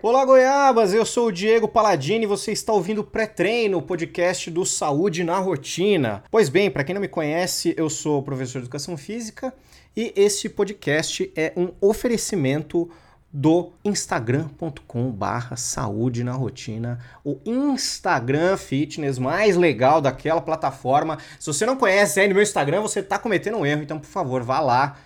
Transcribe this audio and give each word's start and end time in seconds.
Olá, 0.00 0.24
Goiabas! 0.24 0.94
Eu 0.94 1.04
sou 1.04 1.26
o 1.26 1.32
Diego 1.32 1.66
Paladini 1.66 2.22
e 2.22 2.28
você 2.28 2.52
está 2.52 2.72
ouvindo 2.72 3.00
o 3.00 3.04
Pré-Treino, 3.04 3.78
o 3.78 3.82
podcast 3.82 4.48
do 4.48 4.64
Saúde 4.64 5.24
na 5.24 5.40
Rotina. 5.40 6.22
Pois 6.30 6.48
bem, 6.48 6.70
para 6.70 6.84
quem 6.84 6.94
não 6.94 7.00
me 7.00 7.08
conhece, 7.08 7.74
eu 7.76 7.90
sou 7.90 8.22
professor 8.22 8.60
de 8.60 8.66
Educação 8.66 8.96
Física 8.96 9.52
e 9.96 10.12
esse 10.14 10.48
podcast 10.50 11.32
é 11.34 11.52
um 11.56 11.72
oferecimento 11.80 12.88
do 13.32 13.72
instagram.com 13.84 15.10
barra 15.10 15.56
saúde 15.56 16.22
na 16.22 16.32
rotina, 16.32 17.00
o 17.24 17.40
Instagram 17.44 18.56
Fitness 18.56 19.18
mais 19.18 19.56
legal 19.56 20.00
daquela 20.00 20.40
plataforma. 20.40 21.18
Se 21.40 21.46
você 21.48 21.66
não 21.66 21.74
conhece 21.74 22.20
aí 22.20 22.28
no 22.28 22.34
meu 22.34 22.42
Instagram, 22.44 22.82
você 22.82 23.00
está 23.00 23.18
cometendo 23.18 23.58
um 23.58 23.66
erro, 23.66 23.82
então 23.82 23.98
por 23.98 24.06
favor, 24.06 24.44
vá 24.44 24.60
lá, 24.60 24.96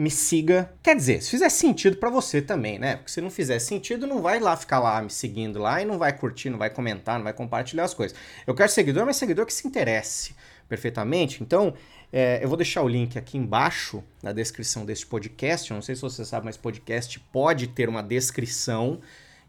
me 0.00 0.10
siga. 0.10 0.72
Quer 0.82 0.96
dizer, 0.96 1.22
se 1.22 1.28
fizer 1.28 1.50
sentido 1.50 1.98
para 1.98 2.08
você 2.08 2.40
também, 2.40 2.78
né? 2.78 2.96
Porque 2.96 3.10
se 3.10 3.20
não 3.20 3.28
fizer 3.28 3.58
sentido, 3.58 4.06
não 4.06 4.22
vai 4.22 4.40
lá 4.40 4.56
ficar 4.56 4.78
lá 4.78 5.02
me 5.02 5.10
seguindo 5.10 5.58
lá 5.58 5.82
e 5.82 5.84
não 5.84 5.98
vai 5.98 6.10
curtir, 6.16 6.48
não 6.48 6.56
vai 6.56 6.70
comentar, 6.70 7.18
não 7.18 7.24
vai 7.24 7.34
compartilhar 7.34 7.84
as 7.84 7.92
coisas. 7.92 8.16
Eu 8.46 8.54
quero 8.54 8.70
seguidor, 8.72 9.04
mas 9.04 9.16
seguidor 9.16 9.44
que 9.44 9.52
se 9.52 9.68
interesse 9.68 10.34
perfeitamente. 10.66 11.42
Então, 11.42 11.74
é, 12.10 12.42
eu 12.42 12.48
vou 12.48 12.56
deixar 12.56 12.80
o 12.80 12.88
link 12.88 13.18
aqui 13.18 13.36
embaixo 13.36 14.02
na 14.22 14.32
descrição 14.32 14.86
deste 14.86 15.06
podcast. 15.06 15.70
Eu 15.70 15.74
não 15.74 15.82
sei 15.82 15.94
se 15.94 16.00
você 16.00 16.24
sabe, 16.24 16.46
mas 16.46 16.56
podcast 16.56 17.20
pode 17.30 17.66
ter 17.66 17.86
uma 17.86 18.02
descrição. 18.02 19.02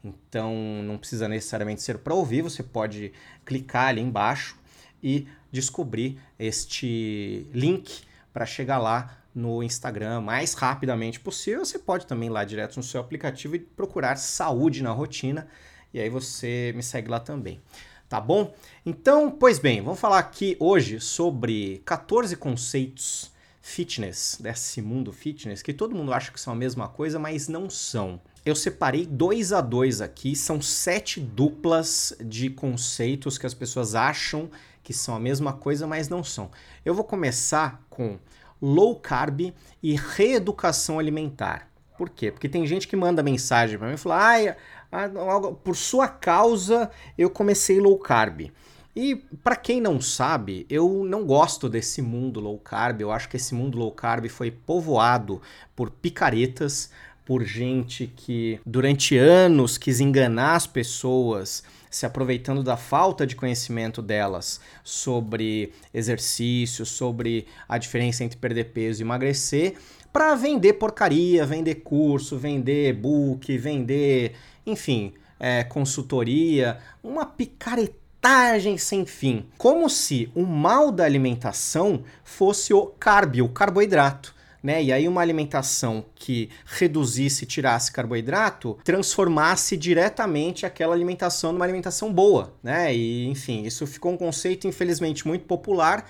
Então, 0.04 0.54
não 0.84 0.98
precisa 0.98 1.30
necessariamente 1.30 1.82
ser 1.82 2.00
para 2.00 2.14
ouvir. 2.14 2.42
Você 2.42 2.62
pode 2.62 3.14
clicar 3.46 3.88
ali 3.88 4.02
embaixo 4.02 4.60
e 5.02 5.30
descobrir 5.50 6.20
este 6.38 7.48
link 7.54 8.02
para 8.34 8.46
chegar 8.46 8.80
lá 8.80 9.21
no 9.34 9.64
Instagram 9.64 10.22
mais 10.22 10.54
rapidamente 10.54 11.20
possível. 11.20 11.66
Você 11.66 11.80
pode 11.80 12.06
também 12.06 12.28
ir 12.28 12.32
lá 12.32 12.44
direto 12.44 12.78
no 12.78 12.84
seu 12.84 13.00
aplicativo 13.00 13.56
e 13.56 13.60
procurar 13.60 14.16
saúde 14.18 14.84
na 14.84 14.92
rotina. 14.92 15.48
E 15.94 16.00
aí 16.00 16.10
você 16.10 16.74
me 16.76 16.84
segue 16.84 17.10
lá 17.10 17.20
também. 17.20 17.62
Tá 18.08 18.20
bom? 18.20 18.54
Então, 18.86 19.32
pois 19.32 19.58
bem, 19.58 19.82
vamos 19.82 20.00
falar 20.00 20.20
aqui 20.20 20.58
hoje 20.60 21.00
sobre 21.00 21.82
14 21.86 22.36
conceitos 22.36 23.32
fitness, 23.62 24.38
desse 24.40 24.82
mundo 24.82 25.14
fitness, 25.14 25.62
que 25.62 25.72
todo 25.72 25.96
mundo 25.96 26.12
acha 26.12 26.32
que 26.32 26.42
são 26.42 26.52
a 26.52 26.56
mesma 26.56 26.88
coisa, 26.90 27.20
mas 27.20 27.48
não 27.48 27.70
são. 27.70 28.20
Eu 28.44 28.56
separei 28.56 29.06
dois 29.06 29.54
a 29.54 29.62
dois 29.62 30.02
aqui, 30.02 30.36
são 30.36 30.60
sete 30.60 31.20
duplas 31.20 32.14
de 32.20 32.50
conceitos 32.50 33.38
que 33.38 33.46
as 33.46 33.54
pessoas 33.54 33.94
acham 33.94 34.50
que 34.84 34.94
são 34.94 35.16
a 35.16 35.20
mesma 35.20 35.54
coisa, 35.54 35.86
mas 35.86 36.10
não 36.10 36.24
são. 36.24 36.50
Eu 36.84 36.96
vou 36.96 37.04
começar 37.04 37.82
com 37.88 38.18
low 38.62 38.96
carb 38.96 39.54
e 39.82 39.96
reeducação 39.96 41.00
alimentar. 41.00 41.68
Por 41.98 42.10
quê? 42.10 42.32
Porque 42.32 42.50
tem 42.50 42.66
gente 42.66 42.88
que 42.88 42.96
manda 42.96 43.24
mensagem 43.24 43.78
para 43.78 43.88
mim 43.88 43.96
e 43.96 43.98
fala: 43.98 44.56
ah, 44.92 45.42
por 45.64 45.76
sua 45.76 46.08
causa 46.08 46.90
eu 47.18 47.30
comecei 47.30 47.80
low 47.80 47.98
carb. 47.98 48.52
E 48.96 49.16
para 49.42 49.56
quem 49.56 49.80
não 49.80 50.02
sabe, 50.02 50.66
eu 50.70 51.06
não 51.06 51.26
gosto 51.26 51.70
desse 51.70 52.02
mundo 52.02 52.42
low 52.42 52.58
carb. 52.60 53.00
Eu 53.00 53.12
acho 53.12 53.30
que 53.30 53.38
esse 53.38 53.56
mundo 53.56 53.78
low 53.78 53.92
carb 53.92 54.28
foi 54.28 54.52
povoado 54.52 55.42
por 55.76 55.90
picaretas, 55.90 56.92
por 57.26 57.44
gente 57.44 58.12
que 58.16 58.60
durante 58.66 59.18
anos 59.18 59.78
quis 59.78 60.02
enganar 60.02 60.56
as 60.56 60.68
pessoas 60.68 61.64
se 61.92 62.06
aproveitando 62.06 62.64
da 62.64 62.78
falta 62.78 63.28
de 63.28 63.36
conhecimento 63.36 64.02
delas 64.02 64.62
sobre 64.82 65.74
exercício, 65.94 66.86
sobre 66.86 67.46
a 67.68 67.78
diferença 67.78 68.24
entre 68.24 68.38
perder 68.38 68.72
peso 68.72 69.02
e 69.02 69.04
emagrecer, 69.04 69.76
para 70.12 70.34
vender 70.36 70.74
porcaria, 70.74 71.46
vender 71.46 71.76
curso, 71.76 72.38
vender 72.38 72.90
e-book, 72.90 73.58
vender, 73.58 74.34
enfim, 74.66 75.14
é, 75.38 75.64
consultoria, 75.64 76.80
uma 77.04 77.26
picaretagem 77.26 78.78
sem 78.78 79.06
fim. 79.06 79.46
Como 79.58 79.90
se 79.90 80.32
o 80.34 80.46
mal 80.46 80.92
da 80.92 81.04
alimentação 81.04 82.04
fosse 82.24 82.74
o 82.74 82.86
carb, 82.88 83.42
o 83.42 83.50
carboidrato 83.50 84.34
né? 84.62 84.84
E 84.84 84.92
aí 84.92 85.08
uma 85.08 85.22
alimentação 85.22 86.06
que 86.16 86.50
reduzisse, 86.66 87.46
tirasse 87.46 87.92
carboidrato, 87.92 88.78
transformasse 88.84 89.76
diretamente 89.76 90.66
aquela 90.66 90.94
alimentação 90.94 91.52
numa 91.52 91.66
alimentação 91.66 92.14
boa, 92.14 92.54
né? 92.62 92.94
E 92.96 93.26
enfim, 93.28 93.64
isso 93.64 93.88
ficou 93.88 94.12
um 94.12 94.18
conceito 94.18 94.68
infelizmente 94.68 95.28
muito 95.28 95.46
popular 95.46 96.10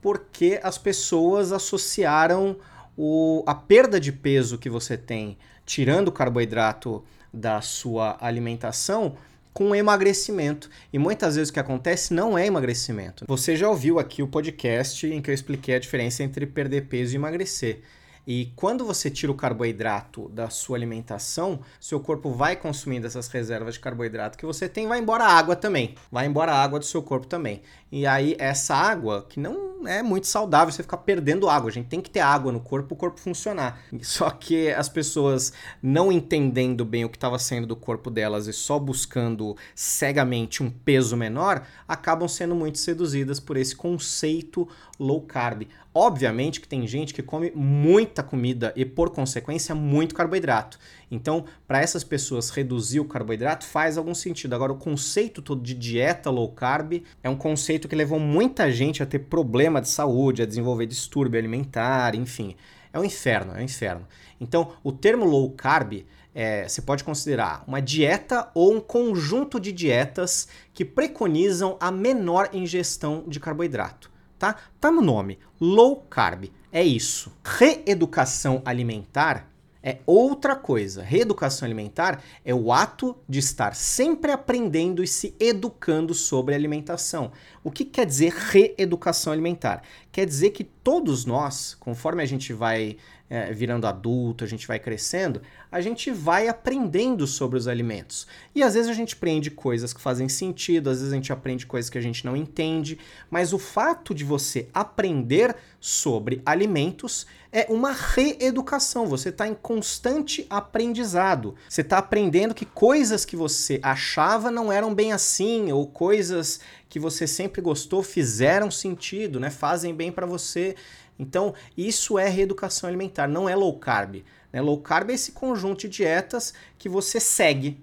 porque 0.00 0.58
as 0.62 0.76
pessoas 0.76 1.52
associaram 1.52 2.56
o, 2.96 3.44
a 3.46 3.54
perda 3.54 4.00
de 4.00 4.12
peso 4.12 4.58
que 4.58 4.68
você 4.68 4.96
tem 4.96 5.38
tirando 5.64 6.08
o 6.08 6.12
carboidrato 6.12 7.04
da 7.32 7.60
sua 7.60 8.18
alimentação 8.20 9.16
com 9.52 9.74
emagrecimento. 9.74 10.70
E 10.92 10.98
muitas 10.98 11.36
vezes 11.36 11.50
o 11.50 11.52
que 11.52 11.60
acontece 11.60 12.14
não 12.14 12.36
é 12.36 12.46
emagrecimento. 12.46 13.24
Você 13.28 13.56
já 13.56 13.68
ouviu 13.68 13.98
aqui 13.98 14.22
o 14.22 14.28
podcast 14.28 15.06
em 15.06 15.20
que 15.20 15.30
eu 15.30 15.34
expliquei 15.34 15.74
a 15.74 15.78
diferença 15.78 16.22
entre 16.22 16.46
perder 16.46 16.82
peso 16.82 17.14
e 17.14 17.16
emagrecer. 17.16 17.82
E 18.26 18.52
quando 18.54 18.84
você 18.84 19.10
tira 19.10 19.32
o 19.32 19.34
carboidrato 19.34 20.28
da 20.28 20.48
sua 20.48 20.76
alimentação, 20.76 21.60
seu 21.80 21.98
corpo 21.98 22.30
vai 22.30 22.54
consumindo 22.54 23.06
essas 23.06 23.26
reservas 23.28 23.74
de 23.74 23.80
carboidrato 23.80 24.38
que 24.38 24.46
você 24.46 24.68
tem, 24.68 24.86
vai 24.86 25.00
embora 25.00 25.24
a 25.24 25.32
água 25.32 25.56
também. 25.56 25.96
Vai 26.10 26.26
embora 26.26 26.52
a 26.52 26.62
água 26.62 26.78
do 26.78 26.84
seu 26.84 27.02
corpo 27.02 27.26
também. 27.26 27.62
E 27.90 28.06
aí 28.06 28.36
essa 28.38 28.76
água, 28.76 29.26
que 29.28 29.40
não 29.40 29.71
é 29.86 30.02
muito 30.02 30.26
saudável 30.26 30.72
você 30.72 30.82
ficar 30.82 30.98
perdendo 30.98 31.48
água, 31.48 31.70
a 31.70 31.72
gente 31.72 31.88
tem 31.88 32.00
que 32.00 32.10
ter 32.10 32.20
água 32.20 32.52
no 32.52 32.60
corpo, 32.60 32.94
o 32.94 32.96
corpo 32.96 33.20
funcionar. 33.20 33.80
Só 34.02 34.30
que 34.30 34.70
as 34.70 34.88
pessoas 34.88 35.52
não 35.82 36.10
entendendo 36.10 36.84
bem 36.84 37.04
o 37.04 37.08
que 37.08 37.16
estava 37.16 37.38
saindo 37.38 37.66
do 37.66 37.76
corpo 37.76 38.10
delas 38.10 38.46
e 38.46 38.52
só 38.52 38.78
buscando 38.78 39.56
cegamente 39.74 40.62
um 40.62 40.70
peso 40.70 41.16
menor, 41.16 41.66
acabam 41.86 42.28
sendo 42.28 42.54
muito 42.54 42.78
seduzidas 42.78 43.40
por 43.40 43.56
esse 43.56 43.74
conceito 43.74 44.68
low 45.02 45.20
carb. 45.20 45.66
Obviamente 45.94 46.60
que 46.60 46.68
tem 46.68 46.86
gente 46.86 47.12
que 47.12 47.22
come 47.22 47.52
muita 47.54 48.22
comida 48.22 48.72
e, 48.74 48.84
por 48.84 49.10
consequência, 49.10 49.74
muito 49.74 50.14
carboidrato. 50.14 50.78
Então, 51.10 51.44
para 51.66 51.82
essas 51.82 52.02
pessoas, 52.02 52.48
reduzir 52.48 53.00
o 53.00 53.04
carboidrato 53.04 53.66
faz 53.66 53.98
algum 53.98 54.14
sentido. 54.14 54.54
Agora, 54.54 54.72
o 54.72 54.78
conceito 54.78 55.42
todo 55.42 55.62
de 55.62 55.74
dieta 55.74 56.30
low 56.30 56.50
carb 56.52 57.02
é 57.22 57.28
um 57.28 57.36
conceito 57.36 57.88
que 57.88 57.96
levou 57.96 58.18
muita 58.18 58.70
gente 58.72 59.02
a 59.02 59.06
ter 59.06 59.18
problema 59.18 59.80
de 59.80 59.88
saúde, 59.88 60.42
a 60.42 60.46
desenvolver 60.46 60.86
distúrbio 60.86 61.38
alimentar, 61.38 62.14
enfim. 62.14 62.56
É 62.92 62.98
um 62.98 63.04
inferno, 63.04 63.52
é 63.54 63.60
um 63.60 63.64
inferno. 63.64 64.06
Então, 64.40 64.72
o 64.82 64.92
termo 64.92 65.24
low 65.24 65.50
carb 65.50 66.04
é, 66.34 66.66
você 66.66 66.80
pode 66.80 67.04
considerar 67.04 67.62
uma 67.66 67.80
dieta 67.80 68.50
ou 68.54 68.74
um 68.74 68.80
conjunto 68.80 69.60
de 69.60 69.70
dietas 69.70 70.48
que 70.72 70.84
preconizam 70.84 71.76
a 71.78 71.90
menor 71.90 72.48
ingestão 72.54 73.24
de 73.26 73.38
carboidrato 73.38 74.11
tá? 74.42 74.56
Tá 74.80 74.90
no 74.90 75.00
nome, 75.00 75.38
low 75.60 76.04
carb. 76.10 76.46
É 76.72 76.82
isso. 76.82 77.30
Reeducação 77.44 78.60
alimentar 78.64 79.48
é 79.80 79.98
outra 80.04 80.56
coisa. 80.56 81.00
Reeducação 81.00 81.64
alimentar 81.64 82.20
é 82.44 82.52
o 82.52 82.72
ato 82.72 83.16
de 83.28 83.38
estar 83.38 83.76
sempre 83.76 84.32
aprendendo 84.32 85.00
e 85.00 85.06
se 85.06 85.36
educando 85.38 86.12
sobre 86.12 86.56
alimentação. 86.56 87.30
O 87.62 87.70
que 87.70 87.84
quer 87.84 88.04
dizer 88.04 88.32
reeducação 88.32 89.32
alimentar? 89.32 89.82
Quer 90.10 90.26
dizer 90.26 90.50
que 90.50 90.64
todos 90.64 91.24
nós, 91.24 91.76
conforme 91.78 92.20
a 92.20 92.26
gente 92.26 92.52
vai 92.52 92.96
é, 93.28 93.52
virando 93.52 93.86
adulto, 93.86 94.44
a 94.44 94.46
gente 94.46 94.66
vai 94.66 94.78
crescendo, 94.78 95.40
a 95.70 95.80
gente 95.80 96.10
vai 96.10 96.48
aprendendo 96.48 97.26
sobre 97.26 97.58
os 97.58 97.66
alimentos. 97.66 98.26
E 98.54 98.62
às 98.62 98.74
vezes 98.74 98.90
a 98.90 98.94
gente 98.94 99.14
aprende 99.14 99.50
coisas 99.50 99.92
que 99.92 100.00
fazem 100.00 100.28
sentido, 100.28 100.90
às 100.90 100.98
vezes 100.98 101.12
a 101.12 101.16
gente 101.16 101.32
aprende 101.32 101.66
coisas 101.66 101.88
que 101.88 101.96
a 101.96 102.02
gente 102.02 102.26
não 102.26 102.36
entende, 102.36 102.98
mas 103.30 103.52
o 103.52 103.58
fato 103.58 104.14
de 104.14 104.24
você 104.24 104.68
aprender 104.74 105.56
sobre 105.80 106.42
alimentos 106.44 107.26
é 107.50 107.66
uma 107.68 107.92
reeducação. 107.92 109.06
Você 109.06 109.28
está 109.28 109.46
em 109.46 109.54
constante 109.54 110.46
aprendizado. 110.48 111.54
Você 111.68 111.82
está 111.82 111.98
aprendendo 111.98 112.54
que 112.54 112.64
coisas 112.64 113.24
que 113.24 113.36
você 113.36 113.78
achava 113.82 114.50
não 114.50 114.72
eram 114.72 114.94
bem 114.94 115.12
assim, 115.12 115.70
ou 115.70 115.86
coisas 115.86 116.60
que 116.88 116.98
você 116.98 117.26
sempre 117.26 117.60
gostou 117.60 118.02
fizeram 118.02 118.70
sentido, 118.70 119.38
né? 119.38 119.50
Fazem 119.50 119.94
bem 119.94 120.10
para 120.10 120.26
você. 120.26 120.74
Então, 121.22 121.54
isso 121.76 122.18
é 122.18 122.28
reeducação 122.28 122.88
alimentar, 122.88 123.26
não 123.26 123.48
é 123.48 123.54
low 123.54 123.78
carb. 123.78 124.22
Né? 124.52 124.60
Low 124.60 124.78
carb 124.78 125.10
é 125.10 125.14
esse 125.14 125.32
conjunto 125.32 125.82
de 125.82 125.88
dietas 125.88 126.52
que 126.76 126.88
você 126.88 127.18
segue. 127.18 127.78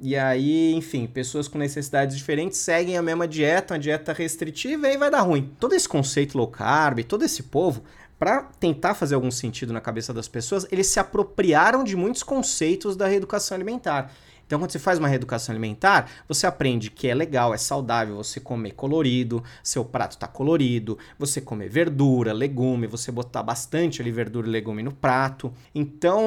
E 0.00 0.16
aí, 0.16 0.74
enfim, 0.74 1.06
pessoas 1.06 1.46
com 1.46 1.58
necessidades 1.58 2.16
diferentes 2.16 2.58
seguem 2.58 2.96
a 2.96 3.02
mesma 3.02 3.28
dieta, 3.28 3.74
uma 3.74 3.80
dieta 3.80 4.12
restritiva, 4.12 4.86
e 4.86 4.90
aí 4.92 4.96
vai 4.96 5.10
dar 5.10 5.20
ruim. 5.20 5.54
Todo 5.60 5.74
esse 5.74 5.88
conceito 5.88 6.36
low 6.36 6.48
carb, 6.48 7.04
todo 7.04 7.24
esse 7.24 7.44
povo, 7.44 7.82
para 8.18 8.42
tentar 8.58 8.94
fazer 8.94 9.14
algum 9.14 9.30
sentido 9.30 9.72
na 9.72 9.80
cabeça 9.80 10.12
das 10.12 10.28
pessoas, 10.28 10.66
eles 10.70 10.86
se 10.86 10.98
apropriaram 10.98 11.84
de 11.84 11.96
muitos 11.96 12.22
conceitos 12.22 12.96
da 12.96 13.06
reeducação 13.06 13.54
alimentar. 13.54 14.12
Então, 14.54 14.60
quando 14.60 14.70
você 14.70 14.78
faz 14.78 15.00
uma 15.00 15.08
reeducação 15.08 15.52
alimentar, 15.52 16.08
você 16.28 16.46
aprende 16.46 16.88
que 16.88 17.08
é 17.08 17.14
legal, 17.14 17.52
é 17.52 17.56
saudável 17.56 18.14
você 18.14 18.38
comer 18.38 18.70
colorido, 18.70 19.42
seu 19.64 19.84
prato 19.84 20.16
tá 20.16 20.28
colorido, 20.28 20.96
você 21.18 21.40
comer 21.40 21.68
verdura, 21.68 22.32
legume, 22.32 22.86
você 22.86 23.10
botar 23.10 23.42
bastante 23.42 24.00
ali 24.00 24.12
verdura 24.12 24.46
e 24.46 24.50
legume 24.50 24.80
no 24.80 24.92
prato. 24.92 25.52
Então, 25.74 26.22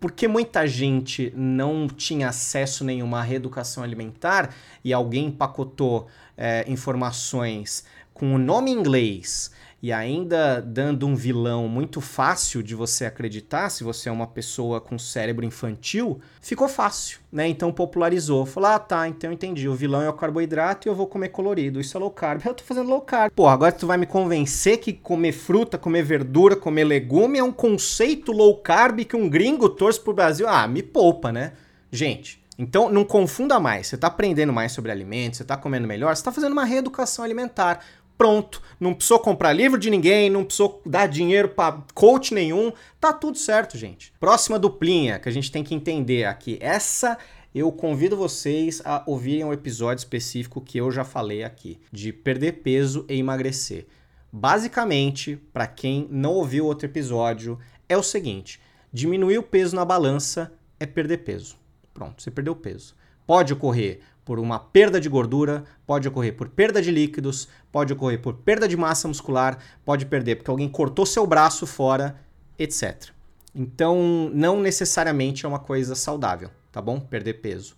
porque 0.00 0.26
muita 0.26 0.66
gente 0.66 1.32
não 1.36 1.86
tinha 1.86 2.30
acesso 2.30 2.82
nenhuma 2.82 3.20
à 3.20 3.22
reeducação 3.22 3.84
alimentar 3.84 4.52
e 4.82 4.92
alguém 4.92 5.26
empacotou 5.26 6.08
é, 6.36 6.64
informações 6.66 7.84
com 8.12 8.34
o 8.34 8.38
nome 8.38 8.72
inglês 8.72 9.52
e 9.82 9.92
ainda 9.92 10.60
dando 10.60 11.08
um 11.08 11.16
vilão 11.16 11.66
muito 11.66 12.00
fácil 12.00 12.62
de 12.62 12.72
você 12.72 13.04
acreditar, 13.04 13.68
se 13.68 13.82
você 13.82 14.08
é 14.08 14.12
uma 14.12 14.28
pessoa 14.28 14.80
com 14.80 14.96
cérebro 14.96 15.44
infantil, 15.44 16.20
ficou 16.40 16.68
fácil, 16.68 17.18
né? 17.32 17.48
Então 17.48 17.72
popularizou. 17.72 18.46
Falou, 18.46 18.70
ah, 18.70 18.78
tá, 18.78 19.08
então 19.08 19.32
entendi. 19.32 19.68
O 19.68 19.74
vilão 19.74 20.00
é 20.00 20.08
o 20.08 20.12
carboidrato 20.12 20.86
e 20.86 20.88
eu 20.88 20.94
vou 20.94 21.08
comer 21.08 21.30
colorido. 21.30 21.80
Isso 21.80 21.96
é 21.96 22.00
low 22.00 22.12
carb. 22.12 22.40
Eu 22.46 22.54
tô 22.54 22.62
fazendo 22.62 22.88
low 22.88 23.00
carb. 23.00 23.32
Pô, 23.34 23.48
agora 23.48 23.72
tu 23.72 23.86
vai 23.86 23.98
me 23.98 24.06
convencer 24.06 24.78
que 24.78 24.92
comer 24.92 25.32
fruta, 25.32 25.76
comer 25.76 26.04
verdura, 26.04 26.54
comer 26.54 26.84
legume 26.84 27.38
é 27.38 27.42
um 27.42 27.50
conceito 27.50 28.30
low 28.30 28.58
carb 28.58 29.04
que 29.04 29.16
um 29.16 29.28
gringo 29.28 29.68
torce 29.68 30.00
pro 30.00 30.14
Brasil. 30.14 30.46
Ah, 30.48 30.68
me 30.68 30.82
poupa, 30.82 31.32
né? 31.32 31.54
Gente, 31.90 32.42
então, 32.58 32.90
não 32.90 33.04
confunda 33.04 33.58
mais. 33.58 33.88
Você 33.88 33.94
está 33.94 34.06
aprendendo 34.06 34.52
mais 34.52 34.72
sobre 34.72 34.92
alimentos, 34.92 35.38
você 35.38 35.42
está 35.42 35.56
comendo 35.56 35.88
melhor, 35.88 36.14
você 36.14 36.20
está 36.20 36.30
fazendo 36.30 36.52
uma 36.52 36.64
reeducação 36.64 37.24
alimentar 37.24 37.84
pronto. 38.16 38.62
Não 38.78 38.94
precisou 38.94 39.18
comprar 39.18 39.52
livro 39.52 39.78
de 39.78 39.90
ninguém, 39.90 40.30
não 40.30 40.44
precisou 40.44 40.80
dar 40.84 41.06
dinheiro 41.06 41.48
para 41.48 41.82
coach 41.94 42.34
nenhum. 42.34 42.72
Tá 43.00 43.12
tudo 43.12 43.38
certo, 43.38 43.76
gente. 43.76 44.12
Próxima 44.18 44.58
duplinha 44.58 45.18
que 45.18 45.28
a 45.28 45.32
gente 45.32 45.50
tem 45.50 45.64
que 45.64 45.74
entender 45.74 46.24
aqui. 46.24 46.58
Essa 46.60 47.18
eu 47.54 47.70
convido 47.70 48.16
vocês 48.16 48.80
a 48.84 49.02
ouvirem 49.06 49.44
um 49.44 49.52
episódio 49.52 50.00
específico 50.00 50.60
que 50.60 50.78
eu 50.78 50.90
já 50.90 51.04
falei 51.04 51.44
aqui, 51.44 51.78
de 51.92 52.12
perder 52.12 52.62
peso 52.62 53.04
e 53.08 53.18
emagrecer. 53.18 53.86
Basicamente, 54.32 55.36
para 55.52 55.66
quem 55.66 56.08
não 56.10 56.32
ouviu 56.32 56.64
outro 56.64 56.86
episódio, 56.86 57.58
é 57.88 57.96
o 57.96 58.02
seguinte: 58.02 58.58
diminuir 58.90 59.36
o 59.36 59.42
peso 59.42 59.76
na 59.76 59.84
balança 59.84 60.50
é 60.80 60.86
perder 60.86 61.18
peso. 61.18 61.56
Pronto, 61.92 62.22
você 62.22 62.30
perdeu 62.30 62.56
peso. 62.56 62.96
Pode 63.26 63.52
ocorrer 63.52 64.00
por 64.24 64.38
uma 64.38 64.58
perda 64.58 65.00
de 65.00 65.08
gordura, 65.08 65.64
pode 65.86 66.06
ocorrer 66.06 66.36
por 66.36 66.48
perda 66.48 66.80
de 66.80 66.90
líquidos, 66.90 67.48
pode 67.70 67.92
ocorrer 67.92 68.20
por 68.20 68.34
perda 68.34 68.68
de 68.68 68.76
massa 68.76 69.08
muscular, 69.08 69.58
pode 69.84 70.06
perder 70.06 70.36
porque 70.36 70.50
alguém 70.50 70.68
cortou 70.68 71.04
seu 71.04 71.26
braço 71.26 71.66
fora, 71.66 72.20
etc. 72.58 73.10
Então, 73.54 74.30
não 74.32 74.60
necessariamente 74.60 75.44
é 75.44 75.48
uma 75.48 75.58
coisa 75.58 75.94
saudável, 75.94 76.50
tá 76.70 76.80
bom? 76.80 77.00
Perder 77.00 77.34
peso. 77.34 77.76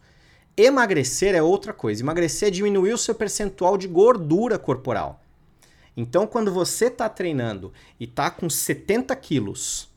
Emagrecer 0.57 1.35
é 1.35 1.43
outra 1.43 1.73
coisa. 1.73 2.03
Emagrecer 2.03 2.49
é 2.49 2.51
diminuir 2.51 2.93
o 2.93 2.99
seu 2.99 3.15
percentual 3.15 3.77
de 3.77 3.89
gordura 3.89 4.59
corporal. 4.59 5.21
Então, 5.97 6.27
quando 6.27 6.53
você 6.53 6.87
está 6.87 7.09
treinando 7.09 7.73
e 7.99 8.05
está 8.05 8.31
com 8.31 8.49
70 8.49 9.15
quilos, 9.17 9.89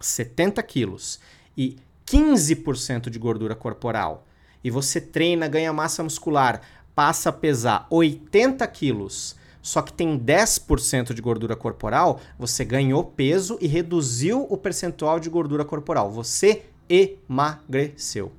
70 0.00 0.62
quilos 0.62 1.20
e 1.56 1.76
15% 2.06 3.10
de 3.10 3.18
gordura 3.18 3.54
corporal, 3.54 4.26
e 4.62 4.70
você 4.70 5.00
treina, 5.00 5.48
ganha 5.48 5.72
massa 5.72 6.02
muscular, 6.02 6.60
passa 6.94 7.28
a 7.30 7.32
pesar 7.32 7.86
80 7.90 8.66
quilos, 8.68 9.36
só 9.62 9.82
que 9.82 9.92
tem 9.92 10.18
10% 10.18 11.12
de 11.12 11.20
gordura 11.20 11.54
corporal, 11.54 12.20
você 12.38 12.64
ganhou 12.64 13.04
peso 13.04 13.58
e 13.60 13.66
reduziu 13.66 14.46
o 14.48 14.56
percentual 14.56 15.20
de 15.20 15.28
gordura 15.28 15.64
corporal. 15.64 16.10
Você 16.10 16.62
emagreceu. 16.88 18.32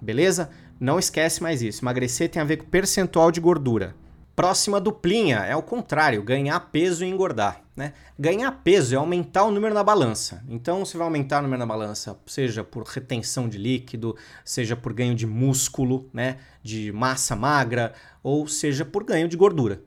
Beleza? 0.00 0.50
Não 0.80 0.98
esquece 0.98 1.42
mais 1.42 1.62
isso. 1.62 1.84
Emagrecer 1.84 2.28
tem 2.28 2.42
a 2.42 2.44
ver 2.44 2.56
com 2.56 2.64
percentual 2.64 3.30
de 3.30 3.40
gordura. 3.40 3.94
Próxima 4.34 4.80
duplinha 4.80 5.40
é 5.40 5.54
o 5.54 5.62
contrário, 5.62 6.22
ganhar 6.22 6.58
peso 6.58 7.04
e 7.04 7.08
engordar. 7.08 7.60
Né? 7.76 7.92
Ganhar 8.18 8.50
peso 8.64 8.94
é 8.94 8.98
aumentar 8.98 9.44
o 9.44 9.50
número 9.50 9.74
na 9.74 9.84
balança. 9.84 10.42
Então 10.48 10.84
você 10.84 10.96
vai 10.96 11.06
aumentar 11.06 11.40
o 11.40 11.42
número 11.42 11.58
na 11.58 11.66
balança, 11.66 12.18
seja 12.26 12.64
por 12.64 12.82
retenção 12.84 13.48
de 13.48 13.58
líquido, 13.58 14.16
seja 14.44 14.74
por 14.74 14.92
ganho 14.94 15.14
de 15.14 15.26
músculo, 15.26 16.08
né? 16.14 16.38
de 16.62 16.90
massa 16.92 17.36
magra, 17.36 17.92
ou 18.22 18.48
seja 18.48 18.84
por 18.84 19.04
ganho 19.04 19.28
de 19.28 19.36
gordura. 19.36 19.82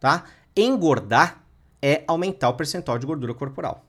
Tá? 0.00 0.24
Engordar 0.56 1.44
é 1.82 2.04
aumentar 2.06 2.48
o 2.48 2.54
percentual 2.54 2.98
de 2.98 3.06
gordura 3.06 3.34
corporal. 3.34 3.84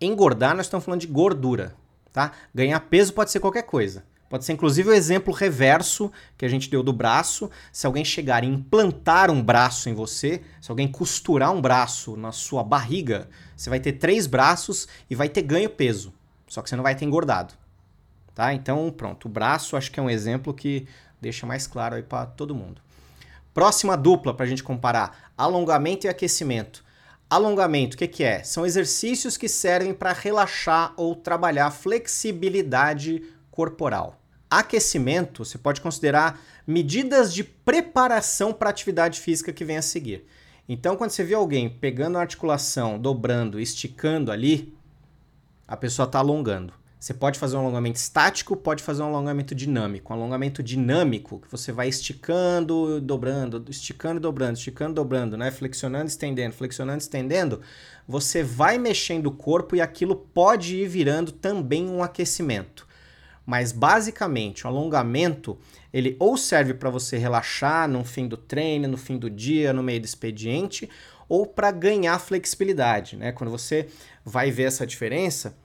Engordar, 0.00 0.54
nós 0.54 0.66
estamos 0.66 0.84
falando 0.84 1.00
de 1.00 1.08
gordura. 1.08 1.74
Tá? 2.12 2.32
Ganhar 2.54 2.78
peso 2.80 3.12
pode 3.12 3.32
ser 3.32 3.40
qualquer 3.40 3.62
coisa. 3.62 4.04
Pode 4.28 4.44
ser 4.44 4.52
inclusive 4.52 4.90
o 4.90 4.92
exemplo 4.92 5.32
reverso 5.32 6.12
que 6.36 6.44
a 6.44 6.48
gente 6.48 6.68
deu 6.68 6.82
do 6.82 6.92
braço. 6.92 7.50
Se 7.72 7.86
alguém 7.86 8.04
chegar 8.04 8.44
e 8.44 8.46
implantar 8.46 9.30
um 9.30 9.42
braço 9.42 9.88
em 9.88 9.94
você, 9.94 10.42
se 10.60 10.70
alguém 10.70 10.86
costurar 10.86 11.50
um 11.52 11.60
braço 11.60 12.16
na 12.16 12.30
sua 12.30 12.62
barriga, 12.62 13.28
você 13.56 13.70
vai 13.70 13.80
ter 13.80 13.92
três 13.92 14.26
braços 14.26 14.86
e 15.08 15.14
vai 15.14 15.28
ter 15.28 15.42
ganho 15.42 15.70
peso. 15.70 16.12
Só 16.46 16.60
que 16.60 16.68
você 16.68 16.76
não 16.76 16.82
vai 16.82 16.94
ter 16.94 17.06
engordado. 17.06 17.54
Tá? 18.34 18.52
Então, 18.52 18.90
pronto. 18.90 19.26
O 19.26 19.30
braço 19.30 19.76
acho 19.76 19.90
que 19.90 19.98
é 19.98 20.02
um 20.02 20.10
exemplo 20.10 20.52
que 20.52 20.86
deixa 21.20 21.46
mais 21.46 21.66
claro 21.66 21.94
aí 21.94 22.02
para 22.02 22.26
todo 22.26 22.54
mundo. 22.54 22.82
Próxima 23.54 23.96
dupla 23.96 24.34
para 24.34 24.44
a 24.44 24.48
gente 24.48 24.62
comparar: 24.62 25.32
alongamento 25.36 26.06
e 26.06 26.08
aquecimento. 26.08 26.84
Alongamento, 27.30 27.94
o 27.94 27.98
que, 27.98 28.08
que 28.08 28.24
é? 28.24 28.42
São 28.42 28.64
exercícios 28.64 29.36
que 29.36 29.48
servem 29.48 29.92
para 29.92 30.12
relaxar 30.12 30.94
ou 30.96 31.14
trabalhar 31.14 31.70
flexibilidade 31.70 33.22
corporal. 33.58 34.22
Aquecimento, 34.48 35.44
você 35.44 35.58
pode 35.58 35.80
considerar 35.80 36.40
medidas 36.64 37.34
de 37.34 37.42
preparação 37.42 38.52
para 38.52 38.68
a 38.68 38.70
atividade 38.70 39.18
física 39.18 39.52
que 39.52 39.64
vem 39.64 39.76
a 39.76 39.82
seguir. 39.82 40.24
Então, 40.68 40.94
quando 40.94 41.10
você 41.10 41.24
vê 41.24 41.34
alguém 41.34 41.68
pegando 41.68 42.18
a 42.18 42.20
articulação, 42.20 43.00
dobrando, 43.00 43.58
esticando 43.58 44.30
ali, 44.30 44.72
a 45.66 45.76
pessoa 45.76 46.06
está 46.06 46.20
alongando. 46.20 46.72
Você 47.00 47.12
pode 47.12 47.36
fazer 47.36 47.56
um 47.56 47.60
alongamento 47.60 47.98
estático, 47.98 48.56
pode 48.56 48.80
fazer 48.80 49.02
um 49.02 49.06
alongamento 49.06 49.56
dinâmico. 49.56 50.12
Um 50.12 50.16
alongamento 50.16 50.62
dinâmico, 50.62 51.40
que 51.40 51.50
você 51.50 51.72
vai 51.72 51.88
esticando, 51.88 53.00
dobrando, 53.00 53.64
esticando 53.68 54.20
dobrando, 54.20 54.56
esticando 54.56 54.94
dobrando, 54.94 55.36
né? 55.36 55.50
Flexionando, 55.50 56.06
estendendo, 56.06 56.54
flexionando, 56.54 56.98
estendendo. 56.98 57.60
Você 58.06 58.44
vai 58.44 58.78
mexendo 58.78 59.26
o 59.26 59.32
corpo 59.32 59.74
e 59.74 59.80
aquilo 59.80 60.14
pode 60.14 60.76
ir 60.76 60.86
virando 60.86 61.32
também 61.32 61.88
um 61.88 62.04
aquecimento. 62.04 62.86
Mas 63.48 63.72
basicamente, 63.72 64.66
o 64.66 64.68
alongamento, 64.68 65.58
ele 65.90 66.18
ou 66.20 66.36
serve 66.36 66.74
para 66.74 66.90
você 66.90 67.16
relaxar 67.16 67.88
no 67.88 68.04
fim 68.04 68.28
do 68.28 68.36
treino, 68.36 68.86
no 68.86 68.98
fim 68.98 69.16
do 69.16 69.30
dia, 69.30 69.72
no 69.72 69.82
meio 69.82 70.02
do 70.02 70.04
expediente, 70.04 70.86
ou 71.26 71.46
para 71.46 71.70
ganhar 71.70 72.18
flexibilidade, 72.18 73.16
né? 73.16 73.32
Quando 73.32 73.48
você 73.48 73.88
vai 74.22 74.50
ver 74.50 74.64
essa 74.64 74.86
diferença, 74.86 75.56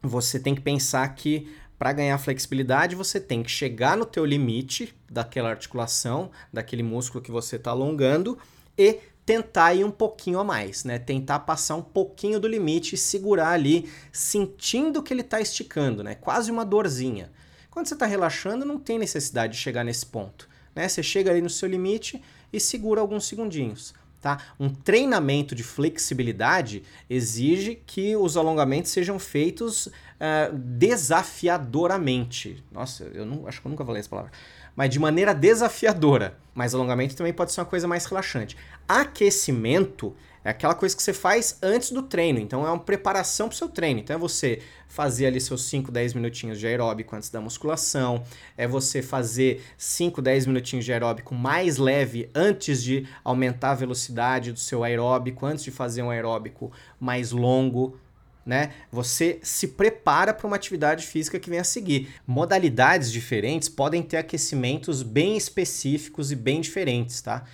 você 0.00 0.38
tem 0.38 0.54
que 0.54 0.60
pensar 0.60 1.08
que 1.16 1.52
para 1.76 1.92
ganhar 1.92 2.16
flexibilidade, 2.18 2.94
você 2.94 3.18
tem 3.18 3.42
que 3.42 3.50
chegar 3.50 3.96
no 3.96 4.06
teu 4.06 4.24
limite 4.24 4.94
daquela 5.10 5.50
articulação, 5.50 6.30
daquele 6.52 6.84
músculo 6.84 7.24
que 7.24 7.32
você 7.32 7.56
está 7.56 7.72
alongando 7.72 8.38
e 8.78 9.00
tentar 9.26 9.74
ir 9.74 9.84
um 9.84 9.90
pouquinho 9.90 10.38
a 10.38 10.44
mais, 10.44 10.84
né? 10.84 11.00
Tentar 11.00 11.40
passar 11.40 11.74
um 11.74 11.82
pouquinho 11.82 12.38
do 12.38 12.46
limite 12.46 12.94
e 12.94 12.98
segurar 12.98 13.50
ali, 13.50 13.90
sentindo 14.12 15.02
que 15.02 15.12
ele 15.12 15.22
está 15.22 15.40
esticando, 15.40 16.04
né? 16.04 16.14
Quase 16.14 16.52
uma 16.52 16.64
dorzinha. 16.64 17.32
Quando 17.68 17.88
você 17.88 17.94
está 17.94 18.06
relaxando, 18.06 18.64
não 18.64 18.78
tem 18.78 18.96
necessidade 18.98 19.54
de 19.54 19.58
chegar 19.58 19.82
nesse 19.82 20.06
ponto, 20.06 20.48
né? 20.74 20.88
Você 20.88 21.02
chega 21.02 21.32
ali 21.32 21.42
no 21.42 21.50
seu 21.50 21.68
limite 21.68 22.22
e 22.52 22.60
segura 22.60 23.00
alguns 23.00 23.26
segundinhos. 23.26 23.92
Tá? 24.22 24.38
Um 24.58 24.70
treinamento 24.70 25.54
de 25.54 25.62
flexibilidade 25.62 26.82
exige 27.08 27.76
que 27.86 28.16
os 28.16 28.36
alongamentos 28.36 28.90
sejam 28.90 29.16
feitos 29.18 29.86
uh, 29.86 30.52
desafiadoramente. 30.52 32.64
Nossa, 32.72 33.04
eu 33.14 33.24
não, 33.26 33.46
acho 33.46 33.60
que 33.60 33.66
eu 33.66 33.70
nunca 33.70 33.84
falei 33.84 34.00
essa 34.00 34.08
palavra 34.08 34.32
mas 34.76 34.90
de 34.90 34.98
maneira 34.98 35.34
desafiadora. 35.34 36.36
Mas 36.54 36.74
alongamento 36.74 37.16
também 37.16 37.32
pode 37.32 37.52
ser 37.52 37.60
uma 37.60 37.66
coisa 37.66 37.88
mais 37.88 38.04
relaxante. 38.04 38.56
Aquecimento 38.86 40.14
é 40.44 40.50
aquela 40.50 40.76
coisa 40.76 40.94
que 40.94 41.02
você 41.02 41.12
faz 41.12 41.58
antes 41.60 41.90
do 41.90 42.02
treino, 42.02 42.38
então 42.38 42.64
é 42.64 42.70
uma 42.70 42.78
preparação 42.78 43.48
para 43.48 43.54
o 43.54 43.58
seu 43.58 43.68
treino. 43.68 43.98
Então 43.98 44.14
é 44.14 44.18
você 44.18 44.62
fazer 44.86 45.26
ali 45.26 45.40
seus 45.40 45.64
5, 45.64 45.90
10 45.90 46.14
minutinhos 46.14 46.60
de 46.60 46.68
aeróbico 46.68 47.16
antes 47.16 47.30
da 47.30 47.40
musculação, 47.40 48.22
é 48.56 48.64
você 48.64 49.02
fazer 49.02 49.60
5, 49.76 50.22
10 50.22 50.46
minutinhos 50.46 50.84
de 50.84 50.92
aeróbico 50.92 51.34
mais 51.34 51.78
leve 51.78 52.30
antes 52.32 52.80
de 52.80 53.08
aumentar 53.24 53.72
a 53.72 53.74
velocidade 53.74 54.52
do 54.52 54.58
seu 54.60 54.84
aeróbico, 54.84 55.44
antes 55.44 55.64
de 55.64 55.72
fazer 55.72 56.02
um 56.02 56.10
aeróbico 56.10 56.70
mais 57.00 57.32
longo 57.32 57.98
né? 58.46 58.72
Você 58.92 59.40
se 59.42 59.66
prepara 59.68 60.32
para 60.32 60.46
uma 60.46 60.54
atividade 60.54 61.04
física 61.04 61.40
que 61.40 61.50
vem 61.50 61.58
a 61.58 61.64
seguir. 61.64 62.14
Modalidades 62.24 63.10
diferentes 63.10 63.68
podem 63.68 64.02
ter 64.02 64.18
aquecimentos 64.18 65.02
bem 65.02 65.36
específicos 65.36 66.30
e 66.30 66.36
bem 66.36 66.60
diferentes, 66.60 67.20
tá? 67.20 67.44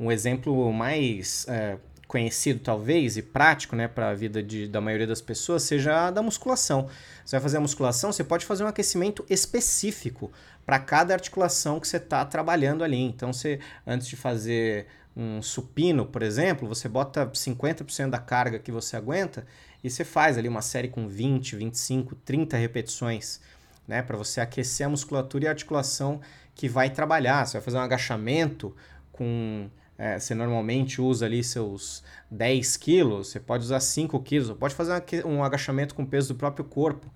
Um 0.00 0.10
exemplo 0.10 0.72
mais 0.72 1.44
é, 1.48 1.76
conhecido 2.06 2.60
talvez 2.60 3.18
e 3.18 3.22
prático, 3.22 3.76
né, 3.76 3.86
para 3.86 4.08
a 4.08 4.14
vida 4.14 4.42
de, 4.42 4.66
da 4.66 4.80
maioria 4.80 5.06
das 5.06 5.20
pessoas, 5.20 5.64
seja 5.64 6.06
a 6.06 6.10
da 6.10 6.22
musculação. 6.22 6.88
Você 7.24 7.36
vai 7.36 7.40
fazer 7.42 7.58
a 7.58 7.60
musculação, 7.60 8.10
você 8.10 8.24
pode 8.24 8.46
fazer 8.46 8.64
um 8.64 8.68
aquecimento 8.68 9.26
específico 9.28 10.32
para 10.64 10.78
cada 10.78 11.12
articulação 11.12 11.78
que 11.78 11.86
você 11.86 11.98
está 11.98 12.24
trabalhando 12.24 12.82
ali. 12.82 13.02
Então, 13.02 13.32
você 13.32 13.60
antes 13.86 14.08
de 14.08 14.16
fazer 14.16 14.86
um 15.18 15.42
supino, 15.42 16.06
por 16.06 16.22
exemplo, 16.22 16.68
você 16.68 16.88
bota 16.88 17.26
50% 17.26 18.10
da 18.10 18.18
carga 18.18 18.60
que 18.60 18.70
você 18.70 18.96
aguenta 18.96 19.44
e 19.82 19.90
você 19.90 20.04
faz 20.04 20.38
ali 20.38 20.46
uma 20.48 20.62
série 20.62 20.86
com 20.86 21.08
20, 21.08 21.56
25, 21.56 22.14
30 22.14 22.56
repetições, 22.56 23.40
né, 23.86 24.00
para 24.00 24.16
você 24.16 24.40
aquecer 24.40 24.86
a 24.86 24.90
musculatura 24.90 25.44
e 25.44 25.46
a 25.48 25.50
articulação 25.50 26.20
que 26.54 26.68
vai 26.68 26.88
trabalhar. 26.88 27.44
Você 27.44 27.54
vai 27.54 27.62
fazer 27.62 27.78
um 27.78 27.80
agachamento 27.80 28.76
com 29.10 29.68
é, 29.98 30.16
você 30.16 30.32
normalmente 30.32 31.00
usa 31.02 31.26
ali 31.26 31.42
seus 31.42 32.04
10 32.30 32.76
quilos, 32.76 33.28
você 33.28 33.40
pode 33.40 33.64
usar 33.64 33.80
5 33.80 34.22
quilos, 34.22 34.56
pode 34.56 34.72
fazer 34.72 35.02
um 35.26 35.42
agachamento 35.42 35.92
com 35.96 36.04
o 36.04 36.06
peso 36.06 36.32
do 36.32 36.38
próprio 36.38 36.64
corpo, 36.64 37.12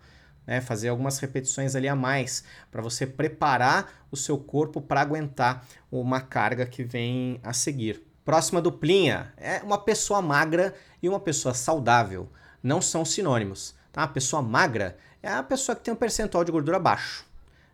né? 0.52 0.60
fazer 0.60 0.90
algumas 0.90 1.18
repetições 1.18 1.74
ali 1.74 1.88
a 1.88 1.96
mais, 1.96 2.44
para 2.70 2.82
você 2.82 3.06
preparar 3.06 3.90
o 4.10 4.16
seu 4.18 4.36
corpo 4.36 4.82
para 4.82 5.00
aguentar 5.00 5.66
uma 5.90 6.20
carga 6.20 6.66
que 6.66 6.84
vem 6.84 7.40
a 7.42 7.54
seguir. 7.54 8.06
Próxima 8.22 8.60
duplinha 8.60 9.32
é 9.38 9.62
uma 9.62 9.78
pessoa 9.78 10.20
magra 10.20 10.74
e 11.02 11.08
uma 11.08 11.18
pessoa 11.18 11.54
saudável. 11.54 12.28
Não 12.62 12.82
são 12.82 13.02
sinônimos. 13.02 13.74
Tá? 13.90 14.02
A 14.02 14.08
pessoa 14.08 14.42
magra 14.42 14.98
é 15.22 15.32
a 15.32 15.42
pessoa 15.42 15.74
que 15.74 15.82
tem 15.82 15.94
um 15.94 15.96
percentual 15.96 16.44
de 16.44 16.52
gordura 16.52 16.78
baixo. 16.78 17.24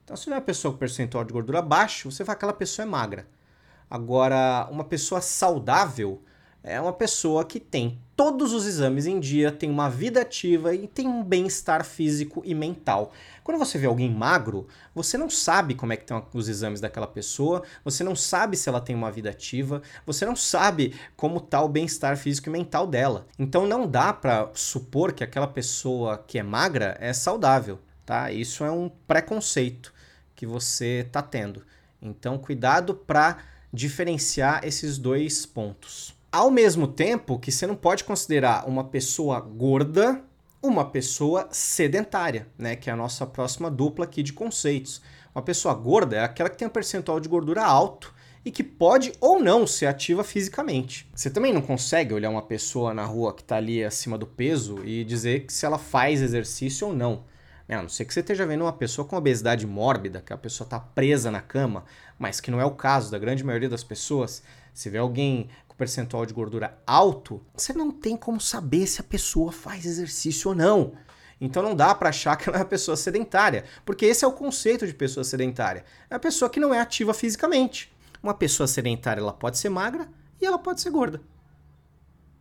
Então, 0.04 0.16
se 0.16 0.28
não 0.28 0.37
é 0.37 0.38
uma 0.38 0.47
pessoa 0.47 0.73
com 0.73 0.78
percentual 0.78 1.25
de 1.25 1.32
gordura 1.32 1.61
baixo, 1.61 2.12
você 2.12 2.25
fala 2.25 2.37
que 2.37 2.44
aquela 2.44 2.52
pessoa 2.52 2.87
é 2.87 2.88
magra. 2.88 3.26
Agora, 3.90 4.68
uma 4.70 4.85
pessoa 4.85 5.20
saudável 5.20 6.23
é 6.68 6.80
uma 6.80 6.92
pessoa 6.92 7.44
que 7.44 7.58
tem 7.58 7.98
todos 8.14 8.52
os 8.52 8.66
exames 8.66 9.06
em 9.06 9.18
dia, 9.18 9.50
tem 9.50 9.70
uma 9.70 9.88
vida 9.88 10.20
ativa 10.20 10.75
e 10.75 10.87
tem 10.87 11.06
um 11.06 11.22
bem-estar 11.22 11.84
físico 11.84 12.42
e 12.44 12.54
mental. 12.54 13.12
Quando 13.42 13.58
você 13.58 13.78
vê 13.78 13.87
alguém 13.87 14.10
magro, 14.10 14.66
você 14.94 15.16
não 15.16 15.30
sabe 15.30 15.75
como 15.75 15.92
é 15.92 15.96
que 15.96 16.02
estão 16.02 16.26
os 16.34 16.48
exames 16.48 16.80
daquela 16.80 17.06
pessoa, 17.06 17.62
você 17.84 18.04
não 18.04 18.14
sabe 18.14 18.56
se 18.56 18.68
ela 18.68 18.80
tem 18.80 18.94
uma 18.94 19.10
vida 19.10 19.30
ativa, 19.30 19.80
você 20.04 20.26
não 20.26 20.37
sabe 20.37 20.94
como 21.16 21.38
está 21.38 21.62
o 21.62 21.68
bem-estar 21.68 22.16
físico 22.16 22.48
e 22.48 22.52
mental 22.52 22.87
dela. 22.87 23.26
Então 23.38 23.66
não 23.66 23.87
dá 23.87 24.12
para 24.12 24.50
supor 24.52 25.12
que 25.12 25.25
aquela 25.25 25.46
pessoa 25.46 26.18
que 26.18 26.38
é 26.38 26.42
magra 26.42 26.96
é 27.00 27.12
saudável, 27.12 27.78
tá? 28.04 28.32
Isso 28.32 28.64
é 28.64 28.70
um 28.70 28.90
preconceito 29.06 29.94
que 30.34 30.44
você 30.44 31.04
está 31.06 31.22
tendo. 31.22 31.64
Então 32.02 32.37
cuidado 32.37 32.94
para 32.94 33.38
diferenciar 33.72 34.64
esses 34.64 34.98
dois 34.98 35.46
pontos. 35.46 36.17
Ao 36.38 36.52
mesmo 36.52 36.87
tempo 36.87 37.37
que 37.37 37.50
você 37.50 37.66
não 37.66 37.75
pode 37.75 38.04
considerar 38.04 38.68
uma 38.68 38.85
pessoa 38.85 39.40
gorda 39.40 40.23
uma 40.62 40.85
pessoa 40.85 41.49
sedentária, 41.50 42.47
né, 42.57 42.76
que 42.76 42.88
é 42.88 42.92
a 42.92 42.97
nossa 42.97 43.26
próxima 43.26 43.68
dupla 43.68 44.04
aqui 44.04 44.23
de 44.23 44.33
conceitos. 44.33 45.02
Uma 45.35 45.42
pessoa 45.42 45.75
gorda 45.75 46.14
é 46.14 46.23
aquela 46.23 46.49
que 46.49 46.57
tem 46.57 46.68
um 46.68 46.71
percentual 46.71 47.18
de 47.18 47.28
gordura 47.28 47.64
alto 47.64 48.14
e 48.45 48.52
que 48.52 48.62
pode 48.62 49.12
ou 49.21 49.40
não 49.40 49.66
ser 49.66 49.87
ativa 49.87 50.23
fisicamente. 50.23 51.11
Você 51.12 51.28
também 51.28 51.52
não 51.52 51.61
consegue 51.61 52.14
olhar 52.14 52.30
uma 52.30 52.42
pessoa 52.42 52.95
na 52.95 53.04
rua 53.04 53.35
que 53.35 53.42
está 53.42 53.57
ali 53.57 53.83
acima 53.83 54.16
do 54.16 54.26
peso 54.26 54.85
e 54.85 55.02
dizer 55.02 55.45
se 55.49 55.66
ela 55.66 55.76
faz 55.76 56.23
exercício 56.23 56.87
ou 56.87 56.95
não. 56.95 57.25
Né, 57.66 57.76
a 57.76 57.83
não 57.83 57.88
ser 57.88 58.04
que 58.04 58.14
você 58.14 58.21
esteja 58.21 58.47
vendo 58.47 58.62
uma 58.62 58.73
pessoa 58.73 59.04
com 59.04 59.16
obesidade 59.16 59.66
mórbida, 59.66 60.23
que 60.25 60.33
a 60.33 60.38
pessoa 60.38 60.66
está 60.66 60.78
presa 60.78 61.33
na 61.33 61.40
cama, 61.40 61.85
mas 62.16 62.40
que 62.40 62.50
não 62.50 62.61
é 62.61 62.64
o 62.64 62.71
caso 62.71 63.11
da 63.11 63.18
grande 63.18 63.42
maioria 63.42 63.68
das 63.68 63.83
pessoas. 63.83 64.40
Se 64.73 64.88
vê 64.88 64.99
alguém 64.99 65.50
percentual 65.78 66.26
de 66.26 66.35
gordura 66.35 66.76
alto, 66.85 67.40
você 67.54 67.73
não 67.73 67.92
tem 67.92 68.16
como 68.16 68.40
saber 68.40 68.87
se 68.87 69.00
a 69.00 69.04
pessoa 69.04 69.52
faz 69.52 69.87
exercício 69.87 70.50
ou 70.50 70.54
não. 70.54 70.92
Então 71.40 71.62
não 71.62 71.75
dá 71.75 71.94
para 71.94 72.08
achar 72.08 72.35
que 72.37 72.49
ela 72.49 72.58
é 72.58 72.61
uma 72.61 72.66
pessoa 72.66 72.97
sedentária, 72.97 73.64
porque 73.87 74.04
esse 74.04 74.25
é 74.25 74.28
o 74.28 74.32
conceito 74.32 74.87
de 74.87 74.92
pessoa 74.92 75.23
sedentária. 75.23 75.85
É 76.11 76.16
a 76.16 76.18
pessoa 76.18 76.50
que 76.50 76.61
não 76.61 76.75
é 76.75 76.80
ativa 76.80 77.14
fisicamente. 77.14 77.90
Uma 78.20 78.35
pessoa 78.35 78.66
sedentária 78.66 79.20
ela 79.20 79.32
pode 79.32 79.56
ser 79.56 79.68
magra 79.68 80.08
e 80.40 80.44
ela 80.44 80.58
pode 80.58 80.80
ser 80.80 80.90
gorda. 80.90 81.23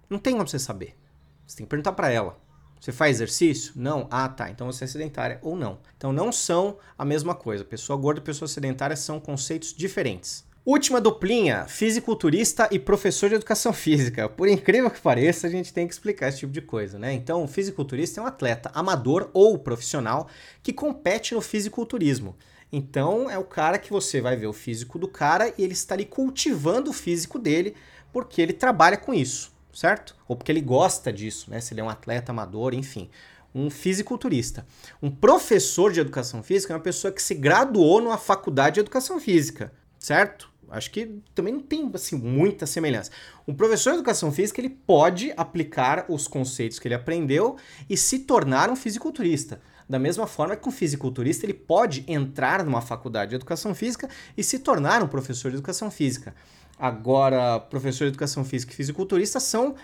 Não 0.09 0.17
tem 0.17 0.33
como 0.33 0.47
você 0.47 0.57
saber. 0.57 0.97
Você 1.45 1.57
tem 1.57 1.65
que 1.65 1.69
perguntar 1.69 1.93
para 1.93 2.09
ela. 2.09 2.39
Você 2.79 2.91
faz 2.91 3.17
exercício? 3.17 3.73
Não? 3.75 4.07
Ah, 4.09 4.27
tá. 4.27 4.49
Então 4.49 4.67
você 4.67 4.83
é 4.83 4.87
sedentária 4.87 5.39
ou 5.41 5.55
não. 5.55 5.79
Então 5.95 6.11
não 6.11 6.31
são 6.31 6.77
a 6.97 7.05
mesma 7.05 7.35
coisa. 7.35 7.63
Pessoa 7.63 7.97
gorda 7.97 8.19
e 8.19 8.23
pessoa 8.23 8.47
sedentária 8.47 8.95
são 8.95 9.19
conceitos 9.19 9.73
diferentes. 9.73 10.45
Última 10.69 10.99
duplinha, 10.99 11.63
fisiculturista 11.63 12.67
e 12.69 12.77
professor 12.77 13.29
de 13.29 13.35
educação 13.35 13.71
física. 13.73 14.27
Por 14.27 14.49
incrível 14.49 14.91
que 14.91 14.99
pareça, 14.99 15.47
a 15.47 15.49
gente 15.49 15.71
tem 15.71 15.87
que 15.87 15.93
explicar 15.93 16.27
esse 16.27 16.39
tipo 16.39 16.51
de 16.51 16.59
coisa, 16.59 16.99
né? 16.99 17.13
Então, 17.13 17.41
o 17.41 17.47
fisiculturista 17.47 18.19
é 18.19 18.23
um 18.23 18.27
atleta 18.27 18.69
amador 18.73 19.29
ou 19.33 19.57
profissional 19.57 20.27
que 20.61 20.73
compete 20.73 21.33
no 21.33 21.39
fisiculturismo. 21.39 22.35
Então, 22.69 23.29
é 23.29 23.37
o 23.37 23.45
cara 23.45 23.77
que 23.77 23.93
você 23.93 24.19
vai 24.19 24.35
ver 24.35 24.47
o 24.47 24.51
físico 24.51 24.99
do 24.99 25.07
cara 25.07 25.53
e 25.57 25.63
ele 25.63 25.71
está 25.71 25.95
ali 25.95 26.03
cultivando 26.03 26.89
o 26.89 26.93
físico 26.93 27.39
dele 27.39 27.73
porque 28.11 28.41
ele 28.41 28.51
trabalha 28.51 28.97
com 28.97 29.13
isso 29.13 29.55
certo? 29.73 30.15
Ou 30.27 30.35
porque 30.35 30.51
ele 30.51 30.59
gosta 30.59 31.13
disso, 31.13 31.51
né? 31.51 31.61
Se 31.61 31.71
ele 31.71 31.81
é 31.81 31.83
um 31.83 31.89
atleta 31.89 32.31
amador, 32.31 32.73
enfim. 32.73 33.11
Um 33.53 33.69
fisiculturista. 33.69 34.65
Um 35.01 35.11
professor 35.11 35.93
de 35.93 35.99
educação 35.99 36.41
física 36.41 36.73
é 36.73 36.75
uma 36.75 36.81
pessoa 36.81 37.13
que 37.13 37.21
se 37.21 37.35
graduou 37.35 38.01
numa 38.01 38.17
faculdade 38.17 38.75
de 38.75 38.79
educação 38.79 39.19
física, 39.19 39.71
certo? 39.99 40.51
Acho 40.69 40.91
que 40.91 41.21
também 41.33 41.53
não 41.53 41.61
tem 41.61 41.89
assim 41.93 42.15
muita 42.15 42.65
semelhança. 42.65 43.11
Um 43.47 43.53
professor 43.53 43.91
de 43.91 43.97
educação 43.97 44.31
física 44.31 44.61
ele 44.61 44.69
pode 44.69 45.33
aplicar 45.37 46.05
os 46.09 46.27
conceitos 46.27 46.79
que 46.79 46.87
ele 46.87 46.95
aprendeu 46.95 47.57
e 47.89 47.95
se 47.95 48.19
tornar 48.19 48.69
um 48.69 48.75
fisiculturista. 48.75 49.61
Da 49.89 49.97
mesma 49.97 50.27
forma 50.27 50.55
que 50.55 50.67
um 50.67 50.71
fisiculturista 50.71 51.45
ele 51.45 51.53
pode 51.53 52.03
entrar 52.07 52.63
numa 52.63 52.81
faculdade 52.81 53.29
de 53.29 53.35
educação 53.35 53.73
física 53.73 54.09
e 54.35 54.43
se 54.43 54.59
tornar 54.59 55.01
um 55.01 55.07
professor 55.07 55.49
de 55.49 55.57
educação 55.57 55.89
física. 55.89 56.35
Agora, 56.77 57.59
professor 57.59 58.03
de 58.03 58.09
educação 58.09 58.43
física 58.43 58.73
e 58.73 58.75
fisiculturista 58.75 59.39
são 59.39 59.75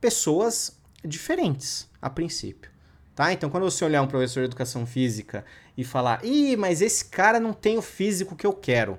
pessoas 0.00 0.78
diferentes, 1.04 1.88
a 2.00 2.08
princípio. 2.08 2.70
Tá? 3.14 3.32
Então, 3.32 3.50
quando 3.50 3.64
você 3.64 3.84
olhar 3.84 4.00
um 4.00 4.06
professor 4.06 4.40
de 4.40 4.46
educação 4.46 4.86
física 4.86 5.44
e 5.76 5.82
falar, 5.82 6.24
ih, 6.24 6.56
mas 6.56 6.80
esse 6.80 7.06
cara 7.06 7.40
não 7.40 7.52
tem 7.52 7.76
o 7.76 7.82
físico 7.82 8.36
que 8.36 8.46
eu 8.46 8.52
quero. 8.52 8.96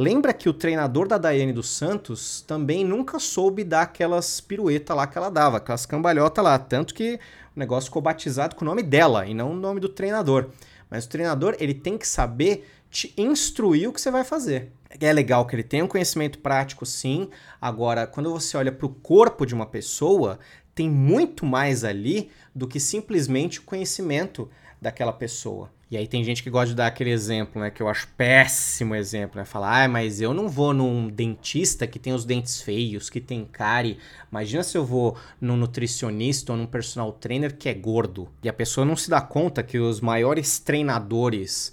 Lembra 0.00 0.32
que 0.32 0.48
o 0.48 0.54
treinador 0.54 1.06
da 1.06 1.18
Daiane 1.18 1.52
dos 1.52 1.68
Santos 1.68 2.40
também 2.46 2.82
nunca 2.86 3.18
soube 3.18 3.62
dar 3.62 3.82
aquelas 3.82 4.40
piruetas 4.40 4.96
lá 4.96 5.06
que 5.06 5.18
ela 5.18 5.28
dava, 5.28 5.58
aquelas 5.58 5.84
cambalhotas 5.84 6.42
lá. 6.42 6.58
Tanto 6.58 6.94
que 6.94 7.20
o 7.54 7.58
negócio 7.60 7.88
ficou 7.88 8.00
batizado 8.00 8.56
com 8.56 8.64
o 8.64 8.66
nome 8.66 8.82
dela 8.82 9.26
e 9.26 9.34
não 9.34 9.52
o 9.52 9.54
nome 9.54 9.78
do 9.78 9.90
treinador. 9.90 10.48
Mas 10.88 11.04
o 11.04 11.08
treinador 11.10 11.54
ele 11.60 11.74
tem 11.74 11.98
que 11.98 12.08
saber 12.08 12.66
te 12.90 13.12
instruir 13.14 13.90
o 13.90 13.92
que 13.92 14.00
você 14.00 14.10
vai 14.10 14.24
fazer. 14.24 14.72
É 14.98 15.12
legal 15.12 15.46
que 15.46 15.54
ele 15.54 15.62
tenha 15.62 15.84
um 15.84 15.88
conhecimento 15.88 16.38
prático, 16.38 16.86
sim. 16.86 17.28
Agora, 17.60 18.06
quando 18.06 18.32
você 18.32 18.56
olha 18.56 18.72
para 18.72 18.86
o 18.86 18.94
corpo 19.02 19.44
de 19.44 19.54
uma 19.54 19.66
pessoa, 19.66 20.38
tem 20.74 20.88
muito 20.88 21.44
mais 21.44 21.84
ali 21.84 22.30
do 22.54 22.66
que 22.66 22.80
simplesmente 22.80 23.60
o 23.60 23.64
conhecimento 23.64 24.48
daquela 24.80 25.12
pessoa. 25.12 25.70
E 25.90 25.96
aí 25.96 26.06
tem 26.06 26.22
gente 26.22 26.40
que 26.40 26.48
gosta 26.48 26.68
de 26.68 26.76
dar 26.76 26.86
aquele 26.86 27.10
exemplo, 27.10 27.60
né? 27.60 27.68
Que 27.68 27.82
eu 27.82 27.88
acho 27.88 28.06
péssimo 28.16 28.94
exemplo, 28.94 29.40
né? 29.40 29.44
Falar, 29.44 29.84
ah, 29.84 29.88
mas 29.88 30.20
eu 30.20 30.32
não 30.32 30.48
vou 30.48 30.72
num 30.72 31.08
dentista 31.08 31.84
que 31.84 31.98
tem 31.98 32.12
os 32.12 32.24
dentes 32.24 32.62
feios, 32.62 33.10
que 33.10 33.20
tem 33.20 33.44
cárie. 33.44 33.98
Imagina 34.30 34.62
se 34.62 34.78
eu 34.78 34.84
vou 34.84 35.16
num 35.40 35.56
nutricionista 35.56 36.52
ou 36.52 36.58
num 36.58 36.66
personal 36.66 37.10
trainer 37.12 37.56
que 37.56 37.68
é 37.68 37.74
gordo. 37.74 38.28
E 38.40 38.48
a 38.48 38.52
pessoa 38.52 38.84
não 38.84 38.94
se 38.94 39.10
dá 39.10 39.20
conta 39.20 39.64
que 39.64 39.80
os 39.80 40.00
maiores 40.00 40.60
treinadores 40.60 41.72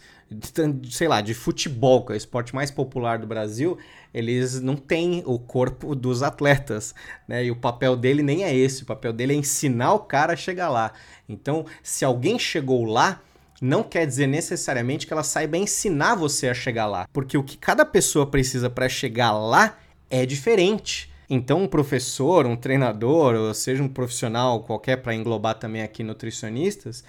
sei 0.89 1.07
lá, 1.07 1.21
de 1.21 1.33
futebol, 1.33 2.05
que 2.05 2.11
é 2.11 2.15
o 2.15 2.17
esporte 2.17 2.53
mais 2.53 2.69
popular 2.69 3.17
do 3.17 3.25
Brasil, 3.25 3.77
eles 4.13 4.59
não 4.59 4.75
têm 4.75 5.23
o 5.25 5.39
corpo 5.39 5.95
dos 5.95 6.21
atletas, 6.21 6.93
né? 7.27 7.45
E 7.45 7.51
o 7.51 7.55
papel 7.55 7.95
dele 7.95 8.21
nem 8.21 8.43
é 8.43 8.53
esse, 8.53 8.83
o 8.83 8.85
papel 8.85 9.13
dele 9.13 9.33
é 9.33 9.37
ensinar 9.37 9.93
o 9.93 9.99
cara 9.99 10.33
a 10.33 10.35
chegar 10.35 10.69
lá. 10.69 10.91
Então, 11.29 11.65
se 11.81 12.03
alguém 12.03 12.37
chegou 12.37 12.83
lá, 12.83 13.21
não 13.61 13.83
quer 13.83 14.05
dizer 14.05 14.27
necessariamente 14.27 15.07
que 15.07 15.13
ela 15.13 15.23
saiba 15.23 15.57
ensinar 15.57 16.15
você 16.15 16.47
a 16.47 16.53
chegar 16.53 16.85
lá, 16.85 17.07
porque 17.11 17.37
o 17.37 17.43
que 17.43 17.57
cada 17.57 17.85
pessoa 17.85 18.27
precisa 18.27 18.69
para 18.69 18.87
chegar 18.87 19.31
lá 19.31 19.77
é 20.09 20.25
diferente. 20.25 21.11
Então, 21.29 21.63
um 21.63 21.67
professor, 21.67 22.45
um 22.45 22.55
treinador, 22.55 23.35
ou 23.35 23.53
seja, 23.53 23.83
um 23.83 23.89
profissional 23.89 24.63
qualquer 24.63 24.97
para 24.97 25.13
englobar 25.13 25.55
também 25.55 25.81
aqui 25.81 26.03
nutricionistas, 26.03 27.03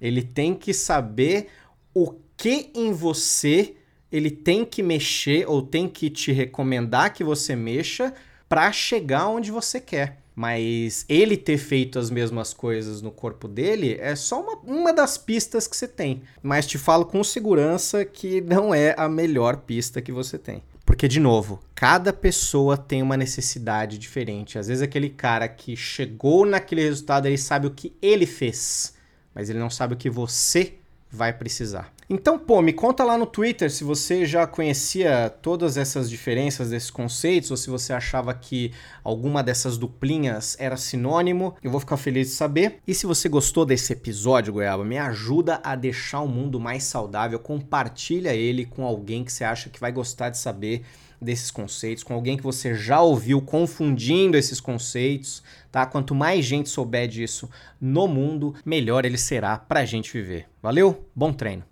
ele 0.00 0.22
tem 0.22 0.54
que 0.54 0.74
saber 0.74 1.48
o 1.94 2.14
que 2.36 2.70
em 2.74 2.92
você 2.92 3.76
ele 4.10 4.30
tem 4.30 4.64
que 4.64 4.82
mexer 4.82 5.48
ou 5.48 5.62
tem 5.62 5.88
que 5.88 6.10
te 6.10 6.32
recomendar 6.32 7.14
que 7.14 7.24
você 7.24 7.56
mexa 7.56 8.12
para 8.46 8.70
chegar 8.70 9.28
onde 9.28 9.50
você 9.50 9.80
quer. 9.80 10.21
Mas 10.34 11.04
ele 11.08 11.36
ter 11.36 11.58
feito 11.58 11.98
as 11.98 12.10
mesmas 12.10 12.54
coisas 12.54 13.02
no 13.02 13.10
corpo 13.10 13.46
dele 13.46 13.98
é 14.00 14.16
só 14.16 14.40
uma, 14.40 14.56
uma 14.64 14.92
das 14.92 15.18
pistas 15.18 15.66
que 15.66 15.76
você 15.76 15.86
tem. 15.86 16.22
Mas 16.42 16.66
te 16.66 16.78
falo 16.78 17.04
com 17.04 17.22
segurança 17.22 18.04
que 18.04 18.40
não 18.40 18.74
é 18.74 18.94
a 18.96 19.08
melhor 19.08 19.58
pista 19.58 20.00
que 20.00 20.10
você 20.10 20.38
tem. 20.38 20.62
Porque 20.84 21.06
de 21.06 21.20
novo, 21.20 21.60
cada 21.74 22.12
pessoa 22.12 22.76
tem 22.76 23.02
uma 23.02 23.16
necessidade 23.16 23.98
diferente. 23.98 24.58
Às 24.58 24.66
vezes, 24.66 24.82
aquele 24.82 25.08
cara 25.08 25.48
que 25.48 25.76
chegou 25.76 26.44
naquele 26.44 26.82
resultado, 26.82 27.26
ele 27.26 27.38
sabe 27.38 27.66
o 27.66 27.70
que 27.70 27.94
ele 28.02 28.26
fez, 28.26 28.94
mas 29.34 29.48
ele 29.48 29.58
não 29.58 29.70
sabe 29.70 29.94
o 29.94 29.96
que 29.96 30.10
você 30.10 30.74
vai 31.10 31.32
precisar. 31.32 31.92
Então, 32.14 32.38
pô, 32.38 32.60
me 32.60 32.74
conta 32.74 33.02
lá 33.04 33.16
no 33.16 33.24
Twitter 33.24 33.70
se 33.70 33.84
você 33.84 34.26
já 34.26 34.46
conhecia 34.46 35.30
todas 35.40 35.78
essas 35.78 36.10
diferenças 36.10 36.68
desses 36.68 36.90
conceitos 36.90 37.50
ou 37.50 37.56
se 37.56 37.70
você 37.70 37.94
achava 37.94 38.34
que 38.34 38.70
alguma 39.02 39.42
dessas 39.42 39.78
duplinhas 39.78 40.54
era 40.60 40.76
sinônimo. 40.76 41.54
Eu 41.62 41.70
vou 41.70 41.80
ficar 41.80 41.96
feliz 41.96 42.28
de 42.28 42.34
saber. 42.34 42.80
E 42.86 42.92
se 42.92 43.06
você 43.06 43.30
gostou 43.30 43.64
desse 43.64 43.94
episódio, 43.94 44.52
Goiaba, 44.52 44.84
me 44.84 44.98
ajuda 44.98 45.58
a 45.64 45.74
deixar 45.74 46.20
o 46.20 46.28
mundo 46.28 46.60
mais 46.60 46.84
saudável. 46.84 47.38
Compartilha 47.38 48.34
ele 48.34 48.66
com 48.66 48.84
alguém 48.84 49.24
que 49.24 49.32
você 49.32 49.42
acha 49.42 49.70
que 49.70 49.80
vai 49.80 49.90
gostar 49.90 50.28
de 50.28 50.36
saber 50.36 50.82
desses 51.18 51.50
conceitos, 51.50 52.04
com 52.04 52.12
alguém 52.12 52.36
que 52.36 52.42
você 52.42 52.74
já 52.74 53.00
ouviu 53.00 53.40
confundindo 53.40 54.36
esses 54.36 54.60
conceitos, 54.60 55.42
tá? 55.70 55.86
Quanto 55.86 56.14
mais 56.14 56.44
gente 56.44 56.68
souber 56.68 57.08
disso 57.08 57.48
no 57.80 58.06
mundo, 58.06 58.54
melhor 58.66 59.06
ele 59.06 59.16
será 59.16 59.56
para 59.56 59.80
a 59.80 59.84
gente 59.86 60.12
viver. 60.12 60.46
Valeu? 60.60 61.08
Bom 61.16 61.32
treino! 61.32 61.71